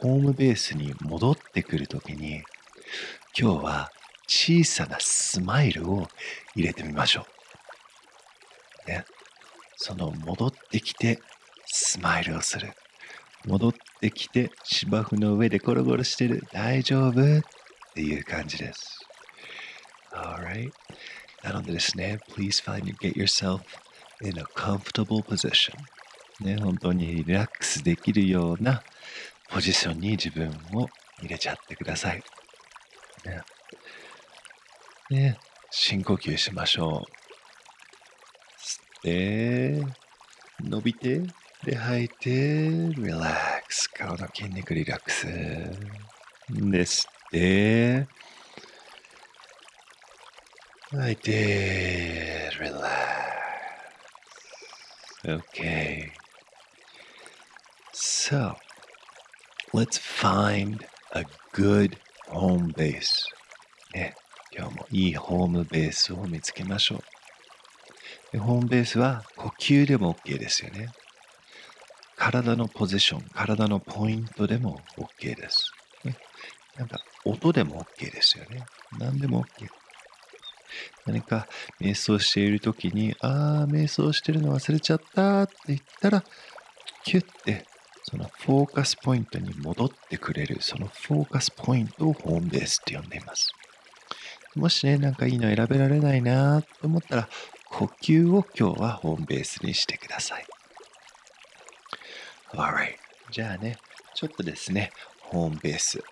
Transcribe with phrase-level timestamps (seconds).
[0.00, 2.42] ホームベースに戻ってくるときに、
[3.38, 3.90] 今日は
[4.26, 6.08] 小さなスマイルを
[6.56, 7.26] 入れてみましょ
[8.86, 8.90] う。
[8.90, 9.04] ね。
[9.76, 11.20] その戻ってきて
[11.66, 12.72] スマイルをする。
[13.46, 16.44] 戻ってきて芝生の上でゴロゴロしてる。
[16.50, 17.38] 大丈夫？
[17.38, 17.42] っ
[17.94, 19.00] ていう感じです。
[20.14, 20.70] Alright.
[21.42, 23.60] なのでですね、please find and get yourself
[24.22, 25.74] in a comfortable position.
[26.40, 28.82] ね、本当にリラックスできるような
[29.50, 30.88] ポジションに自分を
[31.18, 32.22] 入れちゃってください。
[33.26, 33.42] ね。
[35.10, 35.38] ね
[35.70, 37.10] 深呼吸しましょう。
[38.58, 39.84] 吸って、
[40.62, 41.22] 伸びて、
[41.64, 43.88] で、吐いて、リラックス。
[43.88, 45.26] 顔の筋肉リラックス。
[45.26, 48.06] で、吸って、
[50.90, 53.00] 吐いて、リラックス。
[55.22, 56.20] OK
[57.92, 58.56] So,
[59.72, 61.96] let's find a good
[62.28, 63.26] home base.
[63.94, 64.14] ね、
[64.56, 66.98] 今日もいいホームベースを見つけましょう。
[68.32, 70.88] でホームベースは呼吸でも OK ですよね。
[72.16, 75.72] 体のポジション、体のポイントでも OK です。
[76.04, 76.16] ね、
[76.76, 78.64] なんか音でも OK ですよね。
[78.98, 79.68] 何でも OK。
[81.06, 81.48] 何か
[81.80, 86.24] 瞑想している時に、ああ、瞑想してるの忘れちゃったって言ったら、
[87.04, 87.66] キュッて
[88.10, 93.52] そのフォーカスポイントに戻ってくれる、そのフォーカスポイントをホームベースって呼んでいます。
[94.56, 97.28] もしね、なんかいいの選べられないなと思ったら、
[97.66, 100.44] 呼吸を今日はホームベースにしてください。
[102.52, 102.96] Alright.
[103.30, 103.78] じゃあね、
[104.14, 106.02] ちょっとですね、ホームベース、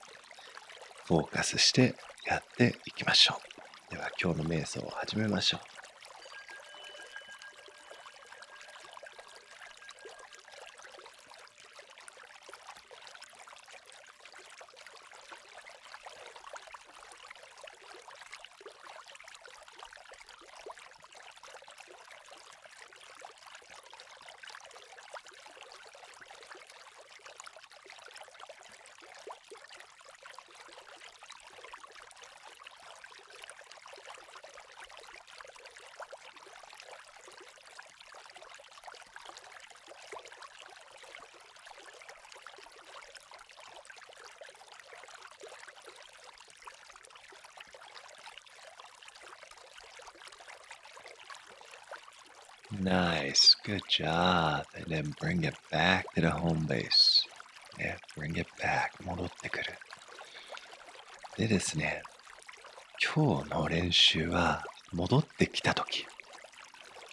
[1.07, 3.41] フォーカスしてやっていきましょ
[3.91, 3.91] う。
[3.91, 5.78] では今日の瞑想を始めましょう。
[52.81, 53.57] Nice.
[53.65, 54.65] Good job.
[54.77, 57.25] And then bring it back to the home base.
[57.77, 58.91] ね、bring it back.
[59.05, 59.65] 戻ってくる。
[61.37, 62.03] でですね、
[63.15, 66.07] 今日の練習は戻ってきたとき、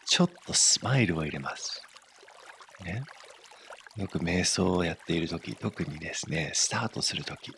[0.06, 1.82] ちょっとスマイルを入れます。
[2.84, 3.04] ね。
[3.98, 7.52] よく瞑想をやっているとき、特にですね、スタートするとき、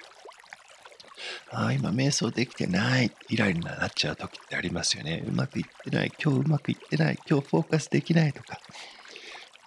[1.49, 5.23] ああ、今瞑想できてない、イライラになっちゃう時ってありますよね。
[5.27, 8.59] うまくいってない、今日うまくいってない、今日フォーカスできないとか。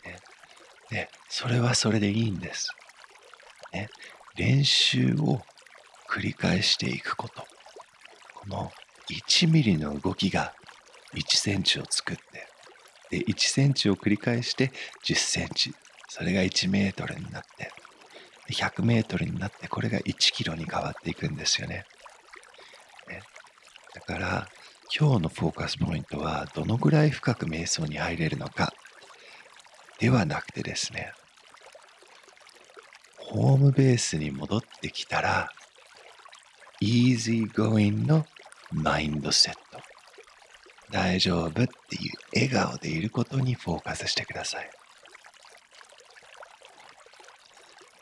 [0.05, 0.19] ね、
[0.91, 2.69] ねそれはそれでいいんです。
[3.72, 3.88] ね、
[4.37, 5.43] 練習を
[6.09, 7.47] 繰り返していくこと。
[8.34, 8.72] この
[9.11, 10.55] 1ミリの動きが
[11.15, 12.49] 1センチを作って、
[13.11, 14.72] で、1センチを繰り返して
[15.05, 15.75] 10センチ。
[16.09, 17.71] それが1メートルになって、
[18.50, 21.84] 100メートルになってこれが1キロに変わっていくんですよね。
[23.09, 23.22] ね
[23.94, 24.49] だから
[24.97, 28.72] 今日のフォーカスポイントはどのぐらい深く瞑想に入れるのか
[30.00, 31.12] ではなくてですね、
[33.19, 35.50] ホームベースに戻ってきたら、
[36.81, 38.25] イージーゴインの
[38.72, 39.78] マインドセット。
[40.91, 41.69] 大丈夫っていう
[42.34, 44.71] 笑顔でいることにフォーカスしてください。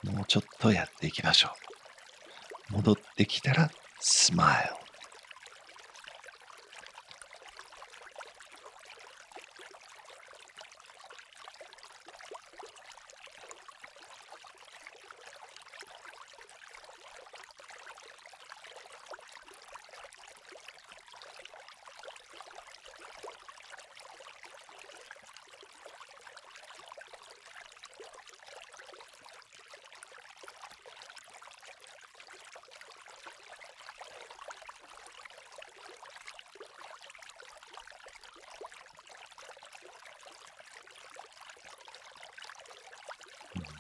[0.05, 1.51] もうちょっとやっていきましょ
[2.71, 2.75] う。
[2.75, 3.71] 戻ってきたら、
[4.01, 4.78] スマイル。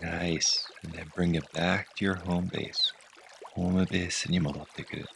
[0.01, 0.65] Nice.
[0.85, 2.95] And then bring it back to your home base.
[3.53, 5.07] ホームベースに戻ってくる。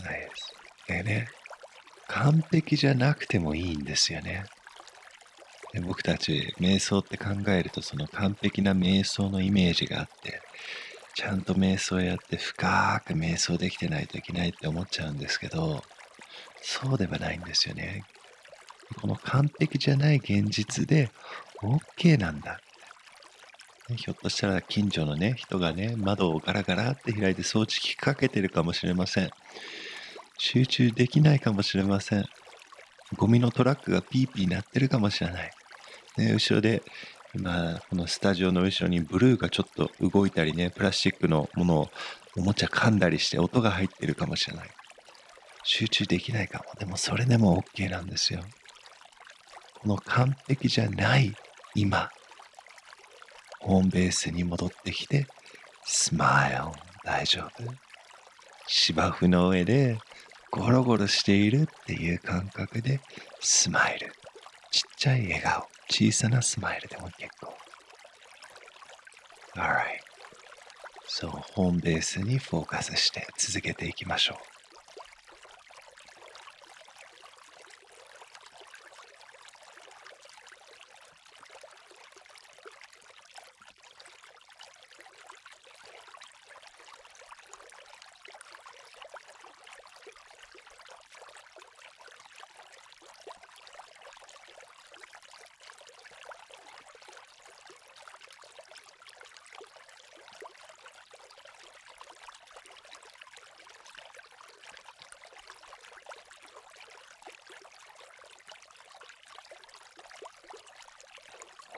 [0.00, 0.28] Nice.
[0.86, 1.28] でね、
[2.08, 4.44] 完璧じゃなくてもいいんですよね。
[5.74, 10.40] で僕たち瞑想って考えるとその完璧な瞑想のイメージがあって
[11.14, 15.82] ちゃんと瞑想やって深く瞑想できてないといけないって思っちゃうんですけど
[16.62, 18.04] そうではないんですよね
[19.00, 21.10] この完璧じゃない現実で
[21.62, 22.60] OK なんだ
[23.96, 29.30] ひょっとしたら近所のね人がね窓をガラガラって開いて掃除機かけてるかもしれません
[30.38, 32.24] 集中できないかもしれません
[33.16, 35.50] ゴミのトラックがピーピー鳴ってるかもしれない
[36.16, 36.82] ね、後ろで、
[37.34, 41.90] 今、このスタジオの後ろにブルーがちょっと動いたりね、プラスチックのものを、
[42.36, 44.70] おもちゃ噛んだりして音が入ってるかもしれない。
[45.64, 46.64] 集中できないかも。
[46.78, 48.40] でもそれでも OK なんですよ。
[49.84, 51.34] この完璧じゃない
[51.74, 52.08] 今、
[53.60, 55.26] ホームベースに戻ってきて、
[55.84, 56.72] スマイル、
[57.04, 57.62] 大丈夫。
[58.66, 59.98] 芝生の上で
[60.50, 62.98] ゴロゴロしているっていう感覚で、
[63.40, 64.10] スマイル。
[64.70, 65.68] ちっちゃい笑顔。
[65.90, 67.54] 小さなスマイルでも結構。
[69.54, 70.00] Alright.
[71.06, 74.53] So, ホームベースにフォーカスして続けていきましょう。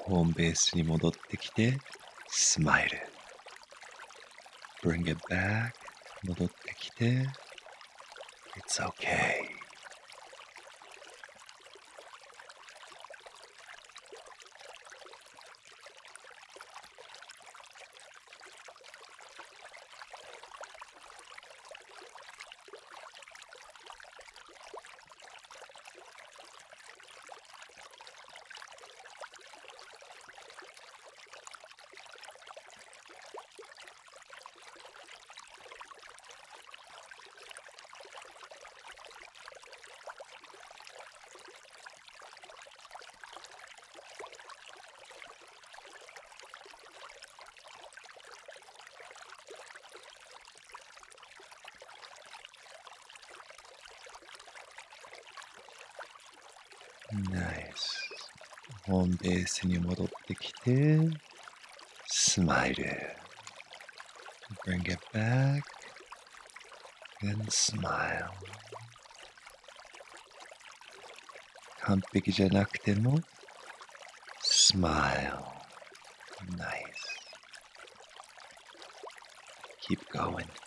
[0.07, 1.77] ホームベースに戻ってきて、
[2.29, 2.99] スマイル。
[4.81, 5.73] Bring it back.
[6.25, 7.27] 戻ってきて、
[8.57, 9.46] It's okay.
[57.13, 58.07] Nice.
[58.87, 60.99] ホームベースに戻ってきて、
[62.07, 62.85] スマイル。
[64.65, 65.63] Bring it back
[67.23, 68.29] and smile.
[71.81, 73.21] 完璧じゃなくても、
[74.43, 75.45] smile.
[76.57, 76.87] Nice.
[79.89, 80.66] Keep going.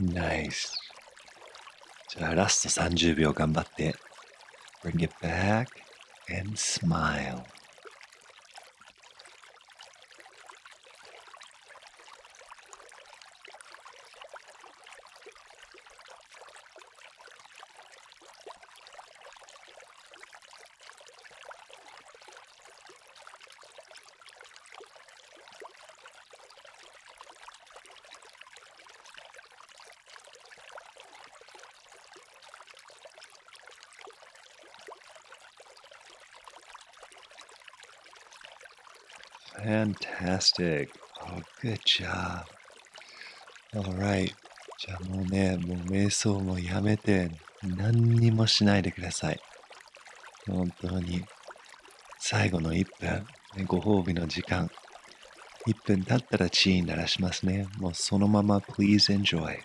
[0.00, 0.72] Nice.
[2.16, 3.94] じゃあラスト30秒頑張って。
[4.84, 5.66] Bring it back
[6.28, 7.44] and smile.
[39.57, 40.89] Fantastic.
[41.21, 42.45] Oh, good job.
[43.75, 44.33] Alright.
[44.79, 47.29] じゃあもうね、もう瞑想もやめて、
[47.63, 49.39] 何にもしないでください。
[50.47, 51.25] 本当に。
[52.19, 53.25] 最後の1分、
[53.57, 54.69] ね、ご褒美の時間。
[55.67, 57.67] 1分経ったらチーン鳴らしますね。
[57.77, 59.59] もうそのまま Please enjoy.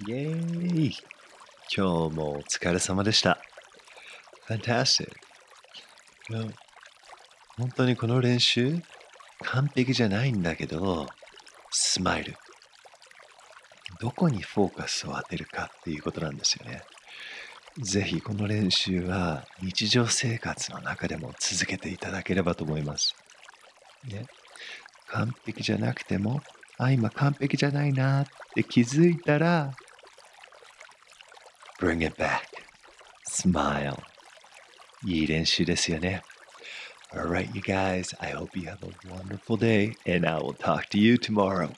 [0.00, 0.96] イェーイ
[1.72, 3.38] 今日もお疲れ様でした。
[4.48, 5.04] Fantastic!
[5.04, 6.40] いや
[7.56, 8.82] 本当にこの練習、
[9.44, 11.06] 完璧じゃないんだけど、
[11.70, 12.34] スマイル。
[14.00, 16.82] どこにフォーカスを当てるかっていうことなんですよね。
[17.78, 23.14] ぜひこの練習は日常生活の中でも続けていただければと思います。
[24.08, 24.26] ね、
[25.06, 26.40] 完璧じゃなくても、
[26.78, 29.72] あ、今完璧じゃないなって気づいたら、
[31.84, 32.48] Bring it back.
[33.28, 34.02] Smile.
[35.04, 36.22] Yidenshu.
[37.14, 40.88] All right, you guys, I hope you have a wonderful day, and I will talk
[40.88, 41.76] to you tomorrow.